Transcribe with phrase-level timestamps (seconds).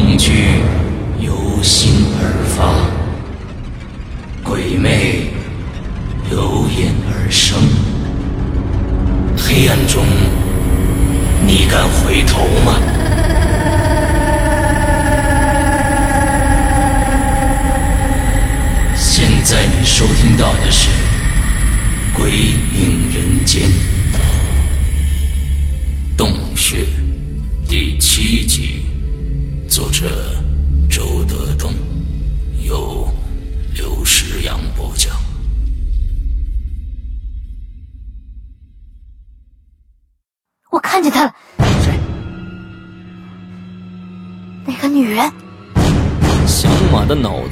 [0.00, 0.30] 恐惧
[1.18, 2.22] 由心而
[2.54, 2.72] 发，
[4.44, 5.32] 鬼魅
[6.30, 7.58] 由眼而生。
[9.36, 10.04] 黑暗中，
[11.44, 12.46] 你敢回头？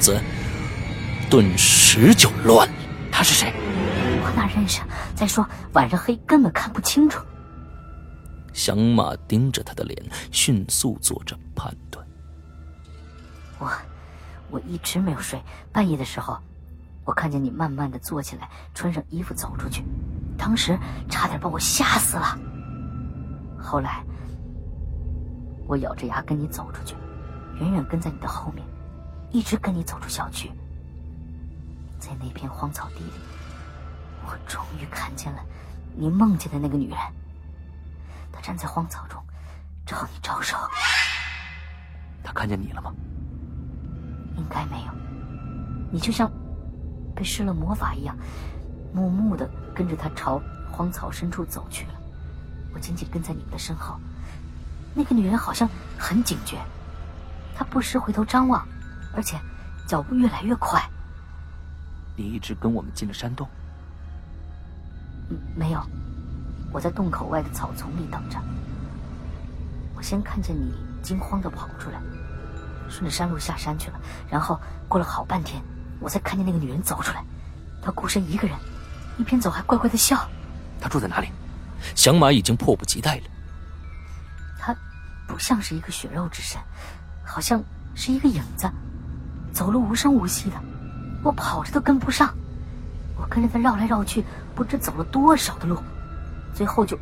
[0.07, 0.21] 子
[1.29, 2.75] 顿时就乱了。
[3.11, 3.53] 他是谁？
[4.23, 4.81] 我哪认识？
[5.17, 7.25] 再说晚上黑，根本看不清楚。
[8.53, 12.07] 响马盯着他的脸，迅速做着判断。
[13.59, 13.69] 我，
[14.49, 15.43] 我一直没有睡。
[15.73, 16.39] 半夜的时候，
[17.05, 19.83] 我看见你慢慢的坐起来，穿上衣服走出去，
[20.39, 20.79] 当时
[21.11, 22.39] 差点把我吓死了。
[23.59, 24.05] 后来，
[25.67, 26.95] 我咬着牙跟你走出去，
[27.59, 28.65] 远远跟在你的后面，
[29.31, 30.51] 一直跟你走出小区。
[31.99, 33.13] 在那片荒草地里，
[34.27, 35.41] 我终于看见了
[35.95, 36.99] 你梦见的那个女人。
[38.33, 39.23] 她站在荒草中，
[39.87, 40.57] 朝你招手。
[42.23, 42.93] 她看见你了吗？
[44.37, 44.93] 应该没有，
[45.91, 46.31] 你就像
[47.15, 48.15] 被施了魔法一样，
[48.93, 51.95] 默默的跟着她朝荒草深处走去了。
[52.75, 53.99] 我紧紧跟在你们的身后，
[54.95, 55.67] 那个女人好像
[55.99, 56.59] 很警觉，
[57.55, 58.69] 她不时回头张望，
[59.17, 59.37] 而且
[59.89, 60.81] 脚步越来越快。
[62.15, 63.49] 你一直跟我们进了山洞？
[65.31, 65.83] 嗯，没有，
[66.71, 68.39] 我在洞口外的草丛里等着。
[69.97, 70.73] 我先看见你
[71.03, 72.01] 惊慌的跑出来。
[72.89, 74.01] 顺着山路下山去了，
[74.31, 75.61] 然后过了好半天，
[75.99, 77.25] 我才看见那个女人走出来。
[77.83, 78.57] 她孤身一个人，
[79.19, 80.29] 一边走还乖乖的笑。
[80.81, 81.29] 她住在哪里？
[81.97, 83.23] 响马已经迫不及待了。
[84.57, 84.73] 她
[85.27, 86.61] 不像是一个血肉之身，
[87.25, 87.61] 好像
[87.97, 88.71] 是一个影子，
[89.57, 90.63] 走路无声无息的，
[91.25, 92.37] 我跑着都跟不上。
[93.19, 94.23] 我跟着他绕来绕去，
[94.55, 95.83] 不知走了多少的路，
[96.55, 96.99] 最后就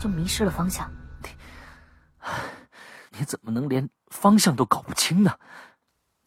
[0.00, 0.90] 就迷失了方向。
[1.22, 3.88] 你你怎么能连？
[4.08, 5.38] 方向都搞不清呢，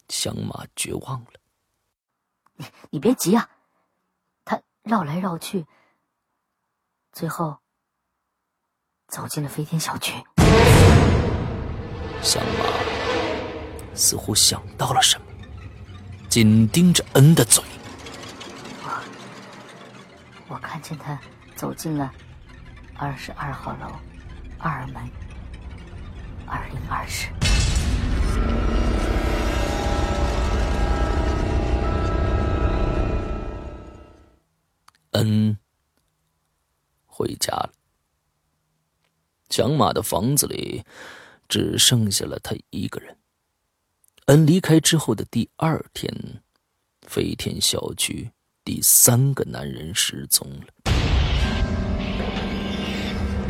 [0.08, 1.32] 小马绝望了。
[2.54, 3.50] 你你别急啊，
[4.44, 5.66] 他绕来绕去，
[7.12, 7.58] 最后
[9.08, 10.14] 走进了飞天小区。
[12.22, 15.26] 小马似乎想到了什么，
[16.32, 17.62] 紧盯着恩的嘴。
[18.82, 19.02] 我
[20.48, 21.20] 我看见他
[21.54, 22.10] 走进了
[22.94, 23.86] 二十二号楼
[24.58, 25.02] 二门
[26.46, 27.28] 二零二室。
[35.10, 35.58] 恩
[37.04, 37.72] 回家了。
[39.50, 40.82] 响马的房子里
[41.46, 43.21] 只剩下了他一个人。
[44.26, 46.08] 恩离开之后的第二天，
[47.08, 48.30] 飞天小区
[48.64, 50.92] 第三个男人失踪了。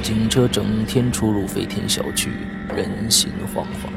[0.03, 2.31] 警车整天出入飞天小区，
[2.75, 3.93] 人心惶惶。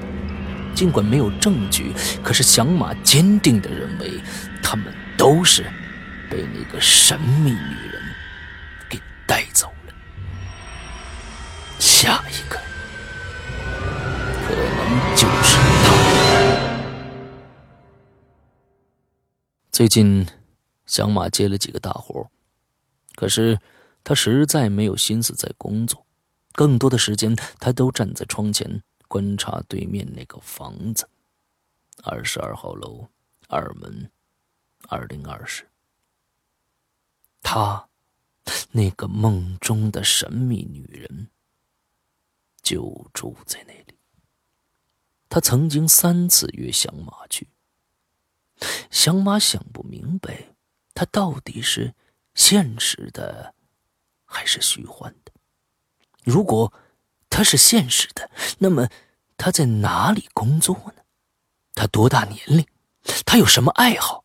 [0.75, 4.11] 尽管没有证据，可是响马坚定的认为，
[4.61, 5.63] 他们都是
[6.29, 8.01] 被那个神秘女人
[8.89, 9.93] 给带走了。
[11.79, 12.59] 下一个
[14.45, 15.44] 可能就是
[19.75, 20.25] 最近，
[20.85, 22.31] 小马接了几个大活，
[23.13, 23.59] 可是
[24.05, 26.05] 他实在没有心思在工作，
[26.53, 28.81] 更多的时间他都站在窗前。
[29.09, 31.09] 观察对面那个房子，
[32.03, 33.09] 二十二号楼
[33.49, 34.09] 二门
[34.87, 35.67] 二零二室。
[37.41, 37.89] 他，
[38.71, 41.27] 那个梦中的神秘女人，
[42.61, 43.97] 就住在那里。
[45.27, 47.49] 他曾经三次约小马去。
[48.89, 50.55] 小马想不明白，
[50.93, 51.93] 他到底是
[52.33, 53.53] 现实的，
[54.25, 55.31] 还是虚幻的？
[56.23, 56.73] 如果
[57.29, 58.29] 他是现实的，
[58.59, 58.87] 那么
[59.37, 61.03] 他在哪里工作呢？
[61.73, 62.65] 他多大年龄？
[63.25, 64.23] 他有什么爱好？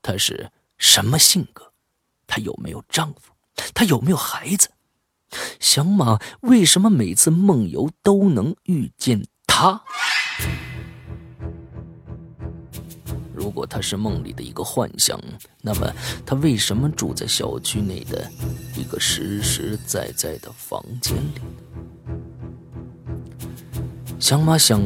[0.00, 1.72] 他是什么性格？
[2.26, 3.34] 她有没有丈夫？
[3.74, 4.70] 她有没有孩子？
[5.60, 9.84] 小马为什么每次梦游都能遇见他？
[13.52, 15.20] 如果他是梦里的一个幻想，
[15.60, 15.92] 那么
[16.24, 18.26] 他为什么住在小区内的
[18.74, 21.40] 一个实实在在的房间里？
[24.18, 24.80] 小马想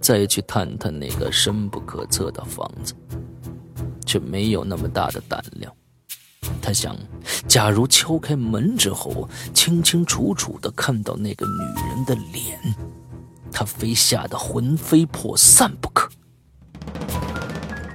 [0.00, 2.94] 再去探探那个深不可测的房子，
[4.06, 5.74] 却没有那么大的胆量。
[6.62, 6.96] 他想，
[7.48, 12.56] 假如敲开门之后，清清楚楚的看到那个女人的脸，
[13.50, 16.08] 他非吓得魂飞魄散不可。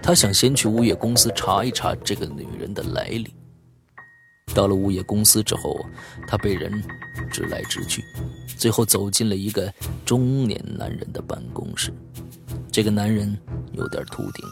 [0.08, 3.36] 他想先去物业公司查一查这个女人的来历。
[4.56, 5.86] 到了物业公司之后，
[6.26, 6.82] 他被人
[7.30, 8.02] 直来直去，
[8.58, 9.70] 最后走进了一个
[10.06, 11.94] 中年男人的办公室。
[12.72, 13.38] 这个男人
[13.74, 14.46] 有点秃顶。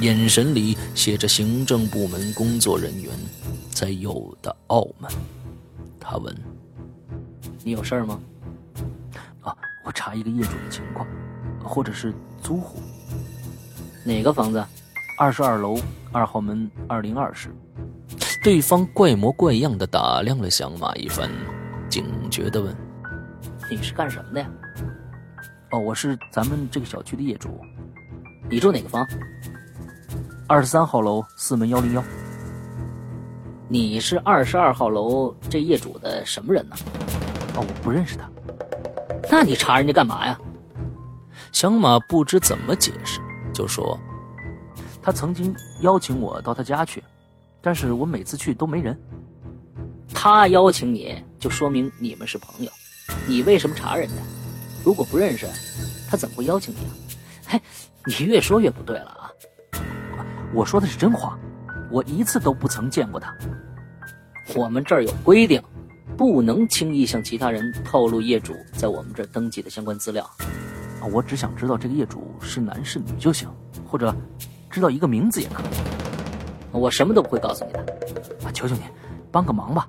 [0.00, 3.10] 眼神里写着行政部门工作人员
[3.70, 5.10] 才有的傲慢。
[5.98, 6.36] 他问
[7.64, 8.20] ：“你有事儿吗
[9.40, 9.56] ？”“啊，
[9.86, 11.08] 我查一个业主的情况，
[11.64, 12.12] 或者是
[12.42, 12.82] 租户。
[14.08, 14.64] 哪个房子？
[15.18, 15.78] 二十二楼
[16.12, 17.54] 二号门二零二室。”
[18.42, 21.28] 对方怪模怪样的打量了响马一番，
[21.90, 22.74] 警觉的问
[23.70, 24.48] ：“你是干什么的呀
[25.72, 27.60] ？”“哦，我是咱们这个小区的业主。
[28.48, 29.06] 你住哪个房？”
[30.48, 32.02] 二十三号楼四门幺零幺。
[33.68, 36.76] 你是二十二号楼这业主的什么人呢？
[37.56, 38.26] 哦，我不认识他。
[39.30, 40.40] 那你查人家干嘛呀？
[41.52, 43.20] 响马不知怎么解释，
[43.58, 43.98] 就说
[45.02, 47.02] 他曾经邀请我到他家去，
[47.60, 48.96] 但是我每次去都没人。
[50.14, 52.70] 他邀请你就说明你们是朋友，
[53.26, 54.14] 你为什么查人家？
[54.84, 55.48] 如果不认识，
[56.08, 56.94] 他怎么会邀请你啊？
[57.48, 57.60] 嘿，
[58.06, 59.32] 你越说越不对了啊！
[60.54, 61.36] 我说的是真话，
[61.90, 63.36] 我一次都不曾见过他。
[64.54, 65.60] 我们这儿有规定，
[66.16, 70.30] 不能轻易向其他人透露业主在我们这儿登记的相关资料。
[71.00, 73.48] 啊，我只想知道这个业主是男是女就行，
[73.86, 74.14] 或者
[74.70, 75.66] 知道一个名字也可以。
[76.72, 77.80] 我什么都不会告诉你的。
[78.44, 78.82] 啊，求求你，
[79.30, 79.88] 帮个忙吧。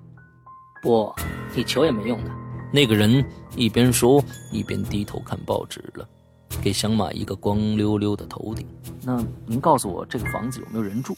[0.82, 1.14] 不，
[1.54, 2.32] 你求也没用的。
[2.72, 3.24] 那个人
[3.56, 6.08] 一边说一边低头看报纸了。
[6.62, 8.68] 给响马一个光溜溜的头顶。
[9.04, 11.16] 那您告诉我，这个房子有没有人住？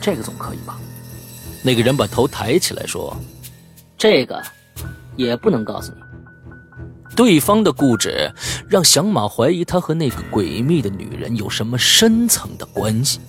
[0.00, 0.78] 这个总可以吧？
[1.62, 3.14] 那个人把头抬起来说
[3.98, 4.42] ：“这个
[5.14, 6.00] 也不能告诉你。”
[7.16, 8.32] 对方的固执
[8.68, 13.20] 让响马怀疑他和那个诡秘的女人有什么深层的关系。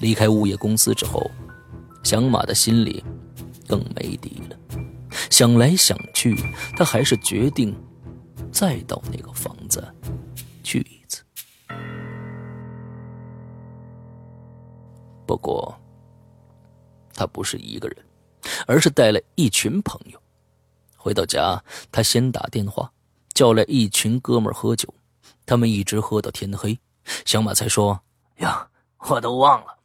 [0.00, 1.28] 离开物业公司之后，
[2.04, 3.04] 响马的心里
[3.66, 4.56] 更没底了。
[5.30, 6.36] 想来想去，
[6.76, 7.74] 他还是决定。
[8.50, 9.86] 再到那个房子
[10.62, 11.22] 去一次。
[15.26, 15.78] 不过，
[17.12, 17.98] 他不是一个人，
[18.66, 20.18] 而是带了一群朋友。
[20.98, 22.92] 回到家，他先打电话
[23.32, 24.92] 叫来一群哥们喝酒，
[25.46, 26.78] 他们一直喝到天黑。
[27.24, 27.98] 小马才说
[28.38, 29.78] ：“呀，我都忘了，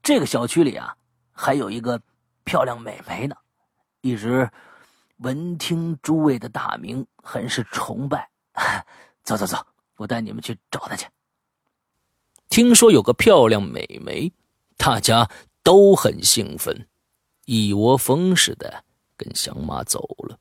[0.00, 0.94] 这个小区里啊，
[1.32, 2.00] 还有一个
[2.44, 3.34] 漂亮美眉呢，
[4.02, 4.48] 一直。”
[5.18, 8.28] 闻听诸位的大名，很是崇拜。
[9.22, 9.56] 走走走，
[9.96, 11.06] 我带你们去找她去。
[12.48, 14.32] 听说有个漂亮美眉，
[14.76, 15.30] 大家
[15.62, 16.88] 都很兴奋，
[17.44, 18.84] 一窝蜂似的
[19.24, 20.38] 跟响马走了。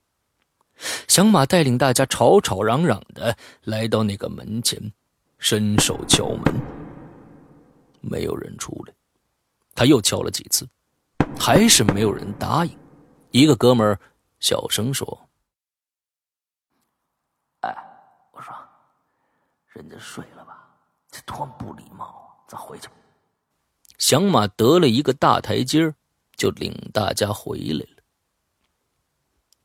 [1.07, 4.91] 响马带领大家吵吵嚷嚷的来到那个门前，
[5.37, 6.53] 伸手敲门，
[8.01, 8.93] 没有人出来。
[9.73, 10.67] 他又敲了几次，
[11.39, 12.77] 还是没有人答应。
[13.31, 13.99] 一个哥们儿。
[14.39, 15.29] 小声说
[17.63, 17.73] ：“哎，
[18.33, 18.53] 我说，
[19.67, 20.67] 人家睡了吧？
[21.09, 22.43] 这多不礼貌啊！
[22.45, 22.89] 咱回去。”
[23.97, 25.95] 响马得了一个大台阶
[26.35, 28.02] 就领大家回来了。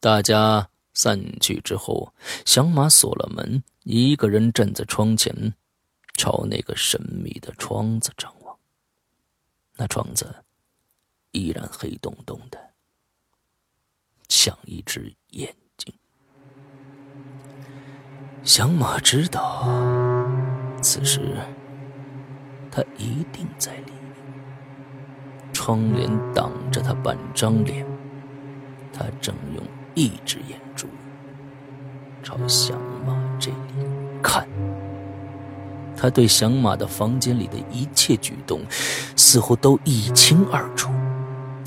[0.01, 2.15] 大家散去之后，
[2.45, 5.55] 响马锁了门，一个人站在窗前，
[6.15, 8.57] 朝那个神秘的窗子张望。
[9.77, 10.45] 那窗子
[11.33, 12.59] 依然黑洞洞的。
[14.29, 15.93] 像一只眼睛。
[18.45, 19.67] 响马知道，
[20.81, 21.37] 此时
[22.71, 25.53] 他一定在里面。
[25.53, 27.85] 窗帘挡着他半张脸，
[28.93, 29.65] 他正用
[29.99, 30.87] 一只眼珠
[32.23, 33.85] 朝响马这里
[34.23, 34.47] 看。
[35.97, 38.61] 他对响马的房间里的一切举动
[39.17, 40.93] 似乎都一清二楚，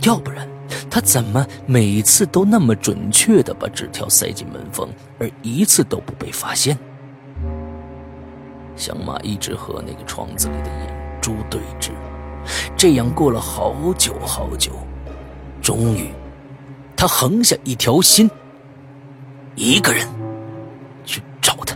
[0.03, 0.47] 要不然
[0.89, 4.87] 他怎么每次都那么准确地把纸条塞进门缝，
[5.19, 6.77] 而一次都不被发现？
[8.77, 11.91] 响马一直和那个窗子里的眼珠对峙，
[12.77, 14.71] 这样过了好久好久，
[15.61, 16.07] 终于，
[17.01, 18.29] 他横下一条心，
[19.55, 20.07] 一个人
[21.03, 21.75] 去找他。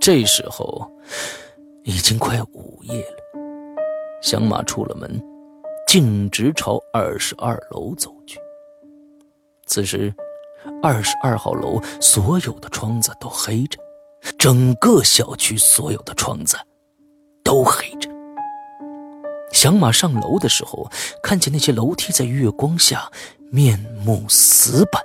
[0.00, 0.90] 这时候
[1.84, 3.18] 已经快午夜了，
[4.20, 5.08] 小马出了门。
[5.86, 8.40] 径直朝二十二楼走去。
[9.64, 10.12] 此时，
[10.82, 13.78] 二十二号楼所有的窗子都黑着，
[14.38, 16.56] 整个小区所有的窗子
[17.42, 18.10] 都黑着。
[19.52, 20.90] 响马上楼的时候，
[21.22, 23.10] 看见那些楼梯在月光下
[23.50, 25.02] 面目死板，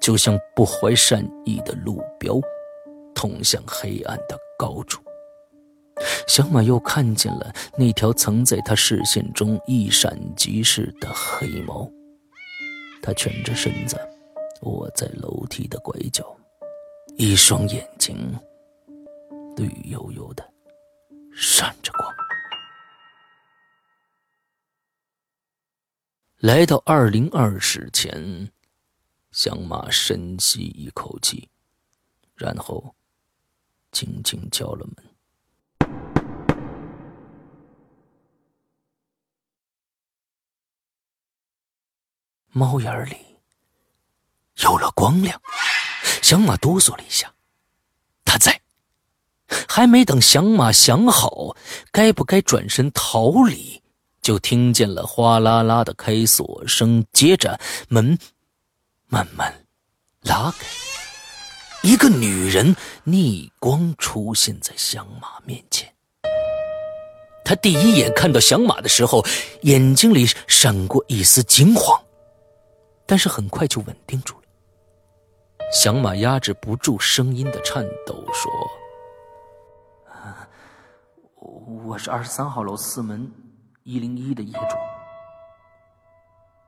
[0.00, 2.40] 就像不怀善意的路标，
[3.14, 5.02] 通向黑暗的高处。
[6.26, 11.88] 小马又看见了那条曾在他视线中一闪即逝的黑猫，
[13.02, 13.96] 它蜷着身子，
[14.62, 16.24] 卧在楼梯的拐角，
[17.16, 18.16] 一双眼睛
[19.56, 20.52] 绿油油的，
[21.32, 22.12] 闪着光。
[26.38, 28.50] 来到二零二室前，
[29.30, 31.48] 响马深吸一口气，
[32.34, 32.94] 然后
[33.92, 35.06] 轻轻敲了门。
[42.50, 43.16] 猫眼里
[44.62, 45.40] 有了光亮，
[46.24, 47.30] 响马哆嗦了一下。
[48.24, 48.62] 他在，
[49.68, 51.54] 还没等响马想好
[51.92, 53.82] 该不该转身逃离，
[54.22, 58.18] 就听见了哗啦啦的开锁声，接着门
[59.06, 59.66] 慢慢
[60.22, 60.66] 拉开，
[61.82, 65.92] 一个女人逆光出现在响马面前。
[67.44, 69.22] 他第一眼看到响马的时候，
[69.60, 72.02] 眼睛里闪过一丝惊慌。
[73.04, 74.43] 但是很快就稳定住了。
[75.74, 78.70] 响马压制不住声音的颤抖，说
[81.84, 83.28] ：“我是二十三号楼四门
[83.82, 84.76] 一零一的业主。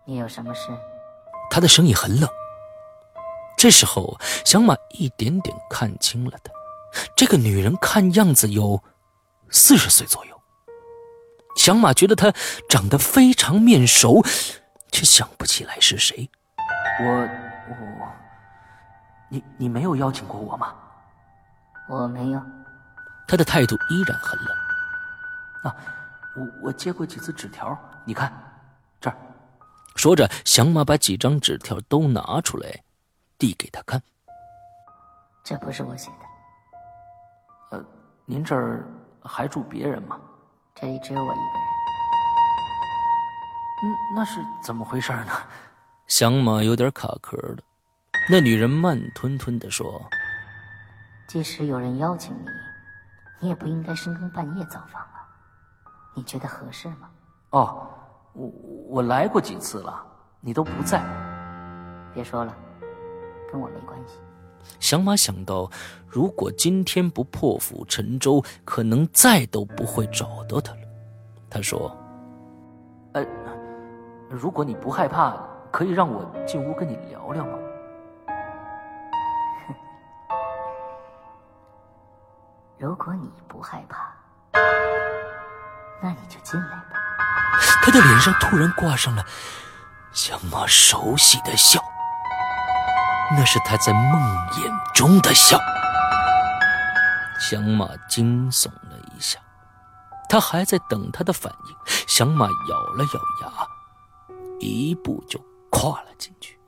[0.04, 0.68] 你有什么事？”
[1.48, 2.28] 他的声音很冷。
[3.56, 6.50] 这时候，响马一点点看清了他。
[7.16, 8.82] 这个女人看样子有
[9.50, 10.42] 四十岁左右。
[11.56, 12.34] 响马觉得她
[12.68, 14.22] 长得非常面熟。
[14.92, 16.28] 却想不起来是谁。
[17.00, 17.06] 我
[17.68, 18.12] 我，
[19.28, 20.75] 你你没有邀请过我吗？
[21.88, 22.42] 我没有。
[23.28, 24.56] 他的态度依然很冷。
[25.64, 25.76] 啊，
[26.37, 28.33] 我我接过几次纸条，你看，
[29.00, 29.16] 这儿。
[29.97, 32.83] 说着，响马把几张纸条都拿出来，
[33.38, 34.00] 递给他看。
[35.42, 37.76] 这不是我写的。
[37.76, 37.85] 呃，
[38.25, 38.85] 您这儿
[39.23, 40.21] 还住别人吗？
[40.75, 41.66] 这里只有我一个人。
[43.83, 45.33] 嗯，那是怎么回事呢？
[46.06, 47.59] 响马有点卡壳了。
[48.28, 50.02] 那女人慢吞吞地说
[51.28, 52.49] ：“即使有人邀请你，
[53.40, 55.28] 你也不应该深更半夜造访啊。
[56.12, 57.09] 你觉得合适吗？”
[57.50, 57.88] 哦，
[58.33, 58.49] 我
[58.88, 60.04] 我来过几次了，
[60.40, 61.00] 你都不在。
[62.12, 62.52] 别说了，
[63.52, 64.18] 跟我没关系。
[64.80, 65.71] 小马想到，
[66.09, 70.80] 如果今天不破釜沉舟，可能再都不会找到他了。
[71.49, 71.97] 他说
[73.14, 73.25] ：“呃。”
[74.28, 75.40] 如果你不害怕，
[75.71, 77.56] 可以让我进屋跟你聊聊吗？
[82.78, 84.12] 如果你不害怕，
[86.02, 86.92] 那你就进来吧。
[87.83, 89.25] 他的脸上突然挂上了
[90.12, 91.83] 响马熟悉的笑，
[93.35, 94.12] 那是他在梦
[94.52, 95.59] 魇中的笑。
[97.40, 99.38] 响马惊悚了一下，
[100.28, 101.76] 他还在等他的反应。
[102.06, 103.66] 响马咬了咬牙。
[104.59, 105.38] 一步就
[105.71, 106.59] 跨了进去。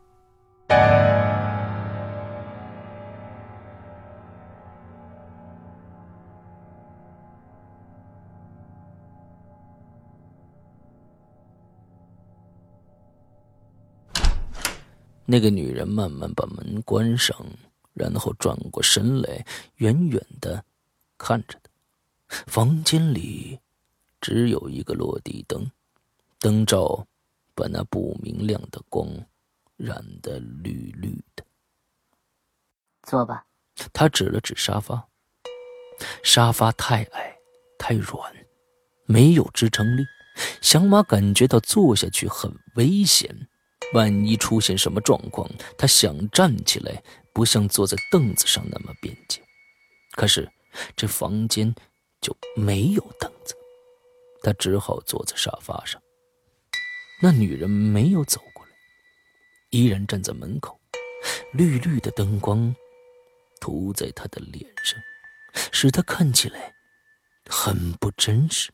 [15.31, 17.37] 那个女人慢慢把门关上，
[17.93, 19.45] 然后转过身来，
[19.77, 20.65] 远远的
[21.19, 21.71] 看着他。
[22.47, 23.61] 房间里
[24.21, 25.71] 只有一个落地灯，
[26.39, 27.07] 灯罩。
[27.59, 29.05] 把那不明亮的光
[29.77, 31.45] 染得绿绿的。
[33.03, 33.45] 坐吧。
[33.93, 35.09] 他指了指沙发，
[36.23, 37.37] 沙发太矮，
[37.77, 38.33] 太软，
[39.07, 40.05] 没有支撑力。
[40.63, 43.49] 小马感觉到坐下去很危险，
[43.95, 47.02] 万一出现什么状况，他想站起来，
[47.33, 49.40] 不像坐在凳子上那么便捷。
[50.12, 50.49] 可是
[50.97, 51.75] 这房间
[52.21, 53.54] 就没有凳子，
[54.42, 56.00] 他只好坐在沙发上。
[57.21, 58.73] 那女人没有走过来，
[59.71, 60.78] 依然站在门口，
[61.52, 62.75] 绿绿的灯光
[63.61, 65.00] 涂在他的脸上，
[65.73, 66.73] 使他看起来
[67.49, 68.71] 很不真实。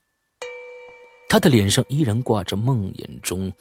[1.28, 3.52] 他的脸上依然挂着梦魇中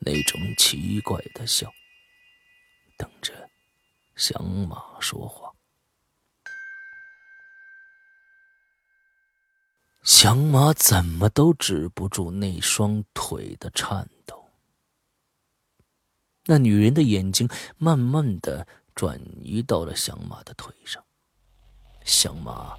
[0.00, 1.72] 那种奇怪的笑，
[2.96, 3.48] 等着
[4.16, 5.52] 响马说话。
[10.02, 14.48] 响马怎么都止不住那双腿的颤抖。
[16.46, 21.04] 那女人的眼睛慢慢的转移到了响马的腿上，
[22.04, 22.74] 响马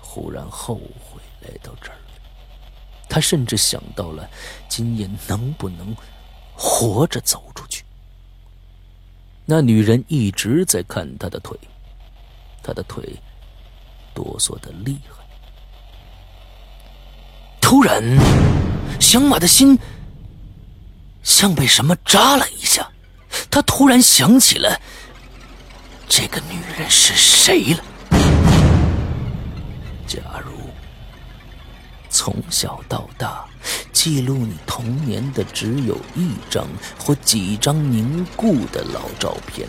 [0.00, 2.01] 忽然后悔来到这儿。
[3.12, 4.26] 他甚至想到了
[4.70, 5.94] 今夜能不能
[6.54, 7.84] 活着走出去。
[9.44, 11.54] 那女人一直在看他的腿，
[12.62, 13.14] 他的腿
[14.14, 15.22] 哆嗦的厉害。
[17.60, 18.02] 突然，
[18.98, 19.78] 响马的心
[21.22, 22.90] 像被什么扎了一下，
[23.50, 24.80] 他突然想起了
[26.08, 27.84] 这个女人是谁了。
[30.06, 30.61] 假如。
[32.24, 33.44] 从小到大，
[33.92, 36.64] 记录你童年的只有一张
[36.96, 39.66] 或几张凝固的老照片。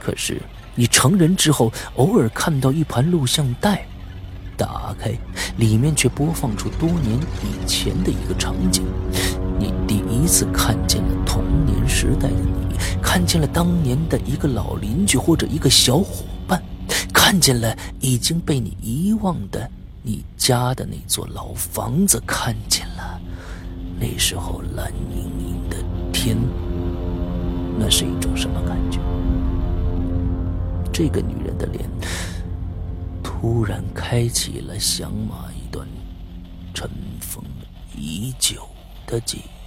[0.00, 0.42] 可是
[0.74, 3.86] 你成人之后，偶尔看到一盘录像带，
[4.56, 5.16] 打开，
[5.58, 8.82] 里面却播放出多年以前的一个场景。
[9.60, 16.60] 你第一次看见了童年时代的你，看见了当年的一个老邻居或者一个小伙伴，
[17.14, 19.70] 看见了已经被你遗忘的。
[20.02, 23.20] 你家的那座老房子，看见了。
[24.00, 25.76] 那时候蓝盈盈的
[26.12, 26.36] 天，
[27.78, 28.98] 那是一种什么感觉？
[30.92, 31.88] 这个女人的脸，
[33.22, 35.86] 突然开启了响马一段
[36.74, 37.42] 尘封
[37.96, 38.68] 已久
[39.06, 39.61] 的记忆。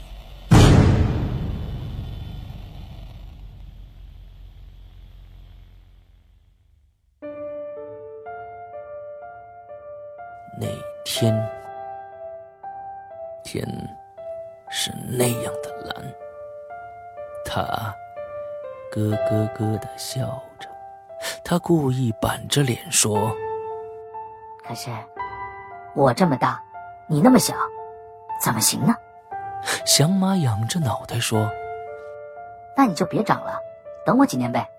[11.18, 11.34] 天，
[13.42, 13.66] 天
[14.70, 16.14] 是那样的蓝。
[17.46, 17.62] 他
[18.92, 20.68] 咯咯咯的笑着，
[21.42, 23.34] 他故意板着脸说
[24.68, 24.90] ：“可是
[25.96, 26.62] 我这么大，
[27.08, 27.56] 你那么小，
[28.42, 28.94] 怎么行呢？”
[29.88, 31.50] 响马仰着脑袋说
[32.76, 33.58] ：“那你就别长了，
[34.06, 34.70] 等我几年呗。”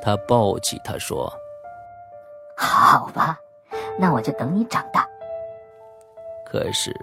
[0.00, 1.36] 他抱起他说
[2.56, 3.40] ：“好吧。”
[3.98, 5.04] 那我就等你长大。
[6.52, 6.94] 可是，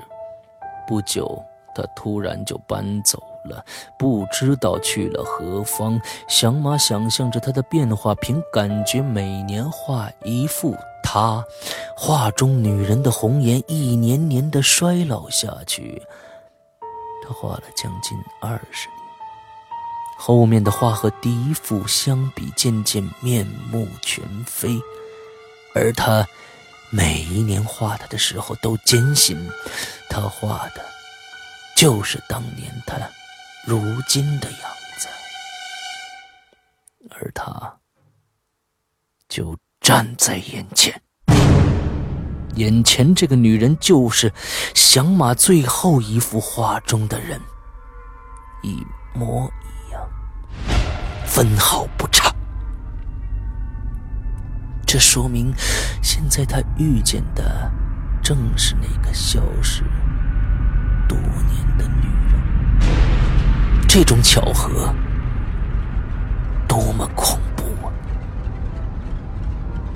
[0.87, 3.65] 不久他突然就搬走了，
[3.97, 5.99] 不知道去了何方。
[6.27, 11.43] 响马想象着他的变化，凭感觉每年画一幅他，
[11.97, 16.03] 画中女人的红颜一年年的衰老下去。
[17.23, 18.99] 他画了将近二十年，
[20.19, 24.79] 后面的画和第一幅相比，渐渐面目全非，
[25.73, 26.23] 而他。
[26.91, 29.37] 每一年画他的时候，都坚信，
[30.09, 30.83] 他画的，
[31.75, 32.97] 就是当年他
[33.63, 34.61] 如今的样
[34.97, 35.07] 子，
[37.11, 37.77] 而他，
[39.27, 40.99] 就站在眼前。
[42.55, 44.33] 眼前这个女人，就是
[44.73, 47.39] 响马最后一幅画中的人，
[48.63, 50.09] 一模一样，
[51.27, 52.08] 分毫不。
[54.91, 55.53] 这说明，
[56.01, 57.71] 现在他遇见的
[58.23, 59.83] 正是那个消失
[61.07, 63.87] 多年的女人。
[63.87, 64.91] 这种巧合
[66.67, 67.93] 多么恐怖啊！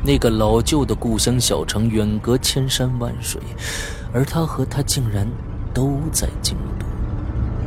[0.04, 3.42] 那个老旧的故乡小城远隔千山万水，
[4.14, 5.28] 而他和他竟然
[5.74, 6.86] 都在京都，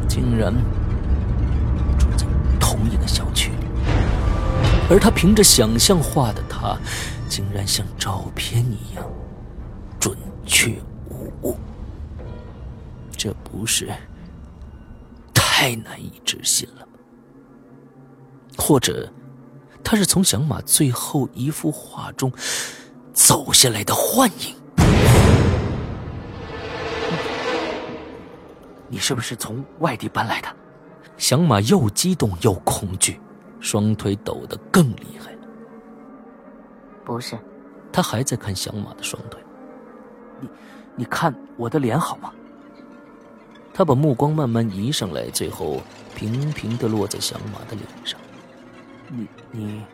[0.06, 0.54] 竟然
[1.98, 2.24] 住在
[2.60, 3.66] 同一个小区里，
[4.88, 6.78] 而他凭着想象画的他。
[7.28, 9.04] 竟然像照片一样
[10.00, 10.74] 准确
[11.10, 11.56] 无误，
[13.16, 13.90] 这不是
[15.34, 16.86] 太难以置信了？
[18.56, 19.12] 或者，
[19.84, 22.32] 他是从响马最后一幅画中
[23.12, 24.54] 走下来的幻影？
[28.88, 30.48] 你是不是从外地搬来的？
[31.18, 33.20] 响马又激动又恐惧，
[33.60, 35.35] 双腿抖得更厉害。
[37.06, 37.38] 不是，
[37.92, 39.40] 他还在看响马的双腿。
[40.40, 40.48] 你，
[40.96, 42.34] 你看我的脸好吗？
[43.72, 45.80] 他把目光慢慢移上来，最后
[46.16, 48.18] 平平的落在响马的脸上。
[49.08, 49.84] 你你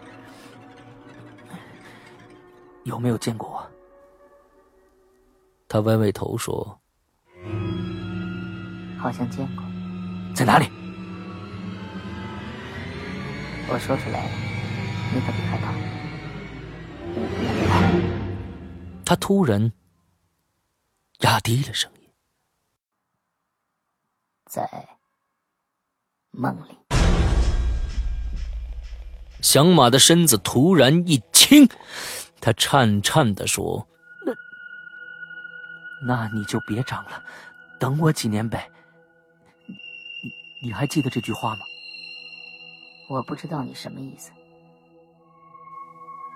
[2.85, 3.63] 有没有见过我？
[5.69, 6.81] 他歪歪头说
[8.99, 9.63] ：“好像见过，
[10.35, 10.65] 在哪里？”
[13.69, 14.31] 我说出来了，
[15.13, 15.75] 你可别害怕。
[19.05, 19.73] 他突然
[21.21, 22.09] 压低了声音，
[24.47, 24.69] 在
[26.31, 26.79] 梦里。
[29.43, 31.69] 响马的身子突然一轻，
[32.41, 33.87] 他颤颤的说
[36.07, 37.23] ：“那，那你就别长了，
[37.79, 38.71] 等我几年呗。
[39.67, 41.61] 你你你还记得这句话吗？”
[43.11, 44.31] 我不知道你什么意思。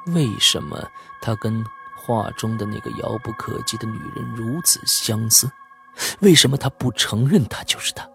[0.06, 0.82] 为什么
[1.20, 1.64] 他跟
[1.96, 5.50] 画中的那个遥不可及的女人如此相似？
[6.20, 8.08] 为什么他不承认她就是她？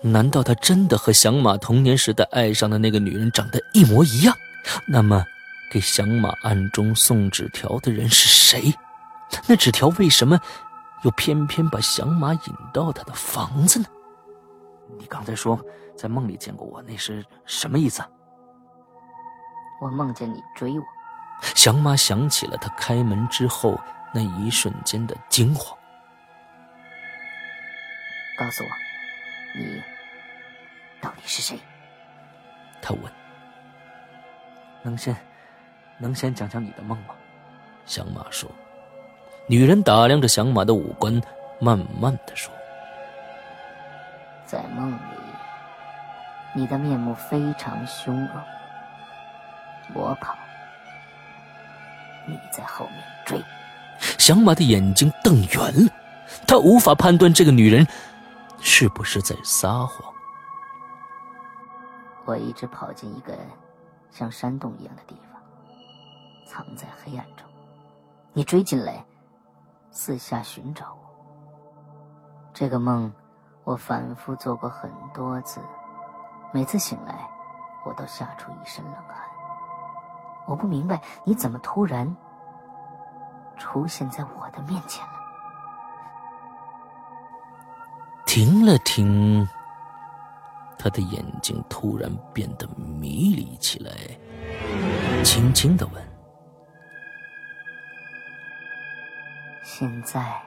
[0.00, 4.34] 难道他真的和响马童年时代爱上的那个女人长得一模一样？
[4.86, 5.24] 那么，
[5.70, 8.72] 给响马暗中送纸条的人是谁？
[9.48, 10.38] 那纸条为什么
[11.02, 12.40] 又偏偏把响马引
[12.72, 13.86] 到他的房子呢？
[14.96, 15.60] 你刚才说
[15.96, 18.00] 在梦里见过我，那是什么意思？
[19.82, 20.84] 我梦见你追我。
[21.54, 23.78] 响马想起了他开门之后
[24.12, 25.76] 那一瞬间的惊慌。
[28.38, 28.68] 告诉我，
[29.58, 29.82] 你
[31.00, 31.58] 到底是谁？
[32.82, 33.02] 他问。
[34.82, 35.16] 能先，
[35.98, 37.14] 能先讲讲你的梦吗？
[37.86, 38.50] 响马说。
[39.46, 41.20] 女人打量着响马的五官，
[41.60, 42.52] 慢慢的说
[44.46, 44.98] ：“在梦里，
[46.54, 48.44] 你的面目非常凶恶。
[49.94, 50.36] 我跑。”
[52.26, 53.42] 你在后面追，
[54.18, 55.92] 小马的眼睛瞪圆了，
[56.46, 57.86] 他无法判断这个女人
[58.60, 60.12] 是不是在撒谎。
[62.24, 63.36] 我一直跑进一个
[64.10, 65.40] 像山洞一样的地方，
[66.46, 67.46] 藏在黑暗中。
[68.32, 69.04] 你追进来，
[69.90, 71.04] 四下寻找我。
[72.52, 73.12] 这个梦，
[73.64, 75.60] 我反复做过很多次，
[76.52, 77.28] 每次醒来，
[77.84, 79.18] 我都吓出一身冷汗。
[80.46, 82.16] 我不明白你怎么突然
[83.56, 85.12] 出现在我的面前了。
[88.26, 89.48] 停了停，
[90.78, 93.92] 他的眼睛突然变得迷离起来，
[95.22, 96.02] 轻轻的问
[99.62, 100.42] ：“现在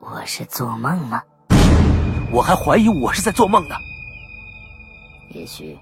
[0.00, 1.22] 我是做梦吗？”
[2.32, 3.76] 我还怀疑我是在做梦呢。
[5.30, 5.78] 也许。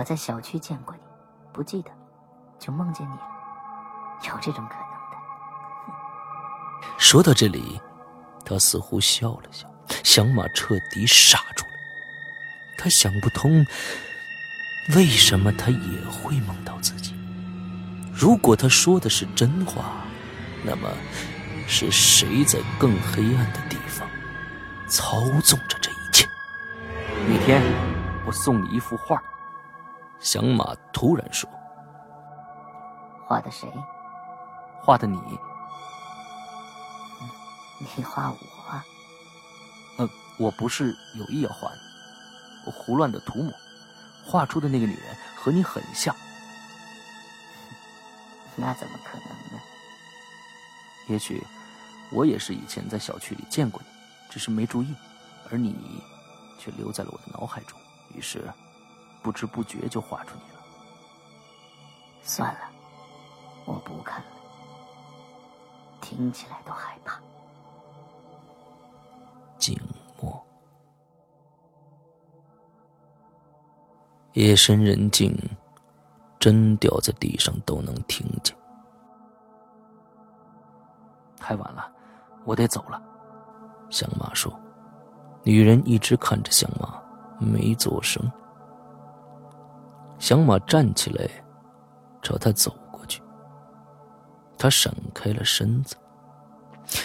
[0.00, 1.02] 我在小区见过你，
[1.52, 1.90] 不记得，
[2.58, 3.22] 就梦见你了，
[4.22, 6.88] 有这种可能的。
[6.96, 7.78] 说到这里，
[8.42, 9.70] 他似乎笑了笑，
[10.02, 11.72] 小马彻底傻住了。
[12.78, 13.62] 他想不通，
[14.96, 17.14] 为什么他也会梦到自己。
[18.10, 19.96] 如果他说的是真话，
[20.64, 20.88] 那么
[21.68, 24.08] 是谁在更黑暗的地方
[24.88, 26.26] 操纵着这一切？
[27.28, 27.60] 那天
[28.24, 29.22] 我送你一幅画。
[30.20, 31.48] 响马突然说
[33.26, 33.66] ：“画的谁？
[34.82, 35.18] 画的你。
[37.96, 38.36] 你画我？
[39.96, 41.80] 呃，我不是有意要画你，
[42.66, 43.52] 我胡乱的涂抹，
[44.24, 46.14] 画出的那个女人和你很像。
[48.56, 49.60] 那怎么可能呢？
[51.08, 51.42] 也许
[52.10, 53.86] 我也是以前在小区里见过你，
[54.28, 54.94] 只是没注意，
[55.50, 56.02] 而你
[56.58, 57.78] 却留在了我的脑海中，
[58.14, 58.44] 于是。”
[59.22, 60.60] 不知不觉就画出你了。
[62.22, 62.60] 算了，
[63.64, 64.26] 我不看了。
[66.00, 67.20] 听起来都害怕。
[69.58, 69.78] 静
[70.20, 70.42] 默。
[74.32, 75.36] 夜深人静，
[76.38, 78.56] 针掉在地上都能听见。
[81.36, 81.92] 太晚了，
[82.44, 83.02] 我得走了。
[83.90, 84.52] 响马说。
[85.42, 87.02] 女人一直看着响马，
[87.38, 88.22] 没做声。
[90.20, 91.28] 小马站起来，
[92.20, 93.22] 朝他走过去。
[94.58, 95.96] 他闪开了身子。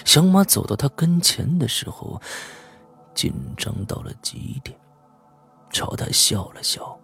[0.04, 2.22] 小马走到他跟前的时候，
[3.14, 4.78] 紧张到了极点，
[5.70, 7.00] 朝他笑了笑，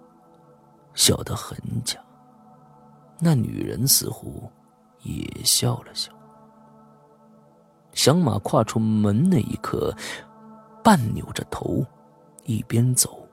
[0.94, 1.98] 笑得很假。
[3.18, 4.52] 那女人似乎
[5.04, 6.12] 也笑了笑。
[7.94, 9.96] 小马跨出门那一刻，
[10.84, 11.86] 半扭着头，
[12.44, 13.26] 一边走，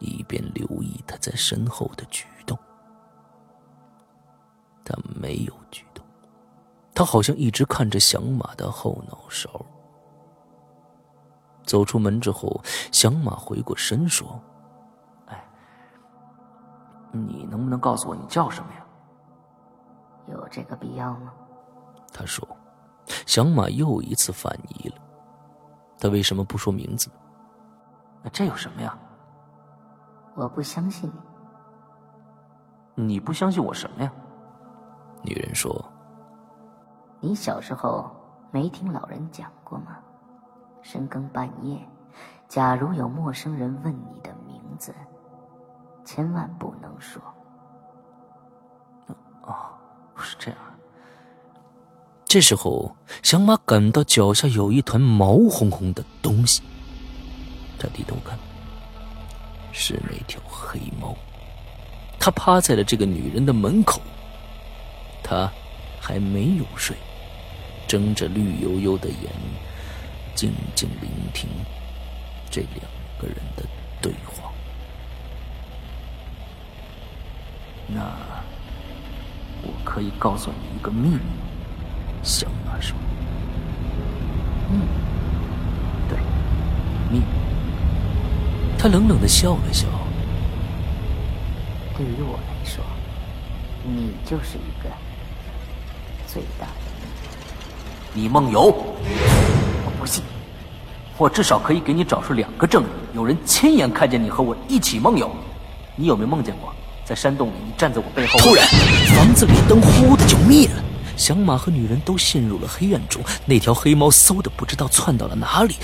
[0.00, 2.58] 一边留意他在身后的举动。
[4.84, 6.04] 他没有举动，
[6.92, 9.64] 他好像一直看着响马的后脑勺。
[11.64, 12.60] 走出门之后，
[12.90, 14.40] 响马回过身说
[15.26, 15.44] ：“哎，
[17.12, 18.84] 你能不能告诉我你叫什么呀？”
[20.26, 21.32] 有这个必要吗？
[22.12, 22.48] 他说
[23.26, 24.96] ：“响马又一次反疑了。
[25.98, 27.08] 他为什么不说名字？
[28.22, 28.98] 那这有什么呀？
[30.34, 31.10] 我不相信
[32.96, 33.04] 你。
[33.04, 34.12] 你不相信我什么呀？”
[35.22, 35.84] 女人说
[37.20, 38.10] ：“你小时候
[38.50, 39.98] 没听老人讲过吗？
[40.82, 41.78] 深更半夜，
[42.48, 44.94] 假如有陌生人问你的名字，
[46.04, 47.22] 千万不能说。”
[49.42, 49.54] 哦。
[50.22, 50.60] 是这样。
[52.26, 56.62] 这时候，小马感到脚下有一团毛烘烘的东西。
[57.78, 58.38] 他低头看，
[59.72, 61.16] 是那条黑猫。
[62.18, 64.00] 它趴在了这个女人的门口。
[65.22, 65.50] 他
[66.00, 66.96] 还没有睡，
[67.86, 69.30] 睁着绿油油的眼，
[70.34, 71.48] 静静聆听
[72.50, 72.82] 这两
[73.18, 73.64] 个人的
[74.00, 74.50] 对话。
[77.86, 78.02] 那。
[79.62, 81.20] 我可以告诉你一个秘密，
[82.22, 82.96] 小马说。
[84.70, 84.80] 嗯，
[86.08, 86.18] 对，
[87.12, 87.39] 秘密。
[88.82, 89.86] 他冷冷的笑了笑。
[91.94, 92.82] 对于我来说，
[93.84, 94.88] 你就是一个
[96.26, 96.72] 最大的
[98.14, 98.22] 秘密。
[98.22, 98.72] 你梦游？
[99.84, 100.24] 我不信。
[101.18, 105.30] 我至少可以给你找出两个证人，有人亲眼看见你和我一起梦游。
[105.94, 106.74] 你有没有梦见过？
[107.04, 108.38] 在山洞里，你站在我背后。
[108.38, 108.66] 突然，
[109.14, 110.82] 房子里灯忽的就灭了，
[111.18, 113.22] 响马和女人都陷入了黑暗中。
[113.44, 115.74] 那条黑猫嗖的不知道窜到了哪里。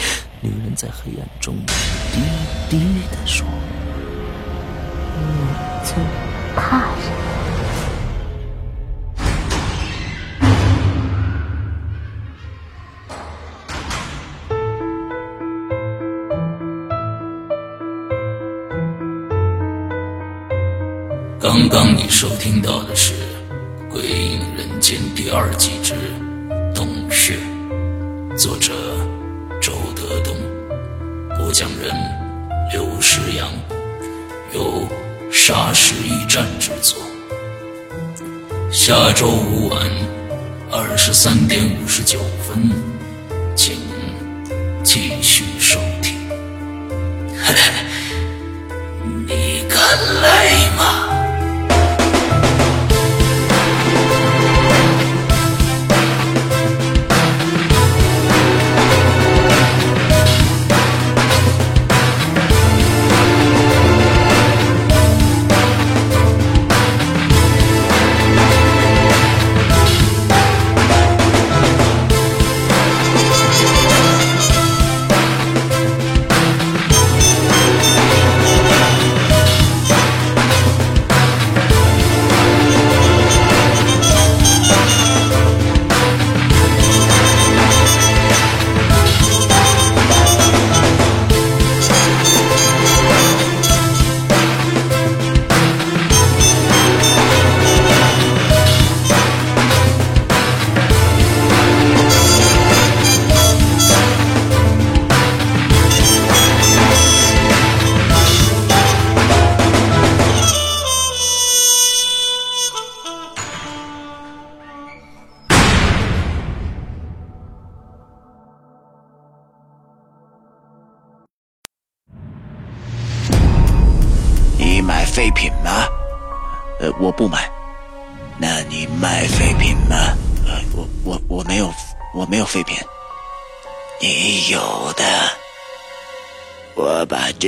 [0.46, 2.20] 女人在黑暗中低
[2.70, 2.78] 低
[3.10, 3.44] 的说
[5.18, 5.24] ：“你
[5.84, 5.96] 最
[6.54, 7.16] 怕什么？”
[21.40, 23.12] 刚刚你收听到的是
[23.90, 25.92] 《鬼影人间》第二季之
[26.72, 27.36] 洞穴，
[28.36, 28.72] 作者
[30.20, 30.36] 东，
[31.36, 31.94] 播讲人
[32.72, 33.48] 刘石阳，
[34.54, 34.86] 由
[35.30, 36.98] 沙石驿站制作。
[38.70, 39.90] 下周五晚
[40.70, 42.70] 二十三点五十九分，
[43.54, 43.78] 请
[44.82, 46.16] 继续收听。
[49.26, 49.78] 你敢
[50.22, 51.05] 来吗？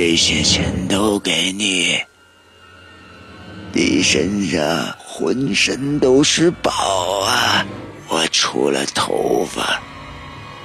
[0.01, 1.99] 这些钱都给你。
[3.73, 6.71] 你身上浑身都是宝
[7.25, 7.65] 啊！
[8.07, 9.77] 我除了头发，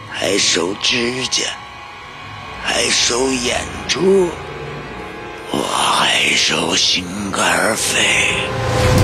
[0.09, 1.43] 还收指甲，
[2.63, 3.57] 还收眼
[3.89, 4.29] 珠。
[5.51, 7.99] 我还收心肝肺。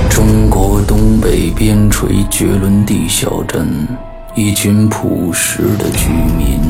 [0.09, 3.85] 中国东北边陲绝伦地小镇，
[4.37, 6.61] 一群朴实的居民，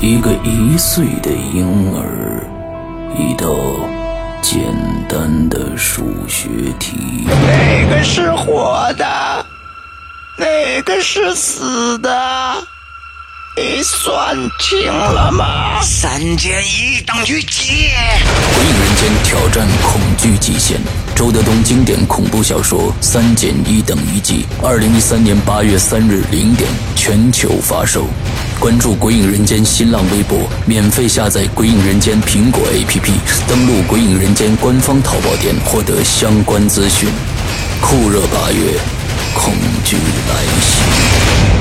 [0.00, 2.44] 一个一岁的婴儿，
[3.16, 3.48] 一道
[4.42, 4.60] 简
[5.08, 7.26] 单的数学题。
[7.26, 9.46] 哪个是活的？
[10.36, 12.54] 哪个是死的？
[13.56, 15.80] 你算清了吗？
[15.82, 17.90] 三减一等于几？
[18.54, 20.80] 鬼影人间挑战恐惧极限，
[21.18, 28.04] 周德东经典恐怖小说《三减一等于几》，二零一三年八月三日零点全球发售。
[28.60, 33.10] 关注鬼影人间新浪微博，免费下载鬼影人间苹果 APP，
[33.48, 37.08] 登录鬼影人间官方淘宝店获得相关资讯。
[37.80, 38.78] 酷热八月，
[39.34, 39.52] 恐
[39.84, 41.57] 惧来袭。